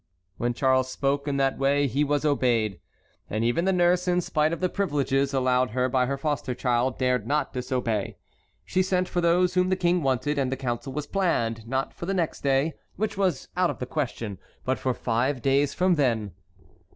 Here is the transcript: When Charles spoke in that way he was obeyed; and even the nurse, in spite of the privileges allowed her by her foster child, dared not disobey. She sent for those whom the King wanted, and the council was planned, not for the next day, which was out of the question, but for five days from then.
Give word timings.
When 0.37 0.55
Charles 0.55 0.91
spoke 0.91 1.27
in 1.27 1.37
that 1.37 1.59
way 1.59 1.85
he 1.85 2.03
was 2.03 2.25
obeyed; 2.25 2.79
and 3.29 3.43
even 3.43 3.65
the 3.65 3.71
nurse, 3.71 4.07
in 4.07 4.19
spite 4.19 4.51
of 4.51 4.59
the 4.59 4.67
privileges 4.67 5.31
allowed 5.31 5.69
her 5.77 5.87
by 5.89 6.07
her 6.07 6.17
foster 6.17 6.55
child, 6.55 6.97
dared 6.97 7.27
not 7.27 7.53
disobey. 7.53 8.17
She 8.65 8.81
sent 8.81 9.07
for 9.07 9.21
those 9.21 9.53
whom 9.53 9.69
the 9.69 9.75
King 9.75 10.01
wanted, 10.01 10.39
and 10.39 10.51
the 10.51 10.57
council 10.57 10.91
was 10.91 11.05
planned, 11.05 11.67
not 11.67 11.93
for 11.93 12.07
the 12.07 12.15
next 12.15 12.41
day, 12.41 12.73
which 12.95 13.15
was 13.15 13.47
out 13.55 13.69
of 13.69 13.77
the 13.77 13.85
question, 13.85 14.39
but 14.65 14.79
for 14.79 14.95
five 14.95 15.39
days 15.43 15.75
from 15.75 15.93
then. 15.93 16.31